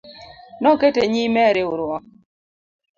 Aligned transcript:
Nokete 0.61 1.01
nyime 1.13 1.41
e 1.49 1.51
riwruok 1.55 2.03